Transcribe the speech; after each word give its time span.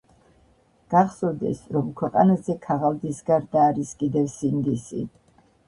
გახსოვდეს, 0.93 1.61
რომ 1.75 1.91
ქვეყანაზე 2.01 2.57
ქაღალდის 2.65 3.21
გარდა 3.29 3.69
არის 3.69 3.95
კიდევ 4.03 4.29
სინდისი 4.41 5.07